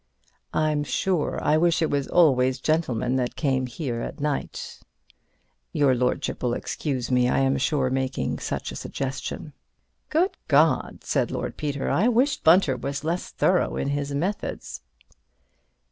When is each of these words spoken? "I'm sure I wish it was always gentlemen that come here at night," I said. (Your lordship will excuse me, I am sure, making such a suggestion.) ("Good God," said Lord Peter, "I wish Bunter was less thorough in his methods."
"I'm 0.55 0.83
sure 0.83 1.37
I 1.43 1.57
wish 1.57 1.79
it 1.83 1.91
was 1.91 2.07
always 2.07 2.59
gentlemen 2.59 3.17
that 3.17 3.35
come 3.35 3.67
here 3.67 4.01
at 4.01 4.19
night," 4.19 4.55
I 4.55 4.57
said. 4.79 4.85
(Your 5.73 5.93
lordship 5.93 6.41
will 6.41 6.55
excuse 6.55 7.11
me, 7.11 7.29
I 7.29 7.37
am 7.41 7.55
sure, 7.59 7.91
making 7.91 8.39
such 8.39 8.71
a 8.71 8.75
suggestion.) 8.75 9.53
("Good 10.09 10.35
God," 10.47 11.03
said 11.03 11.29
Lord 11.29 11.55
Peter, 11.55 11.87
"I 11.91 12.07
wish 12.07 12.37
Bunter 12.37 12.75
was 12.77 13.03
less 13.03 13.29
thorough 13.29 13.75
in 13.77 13.89
his 13.89 14.11
methods." 14.15 14.81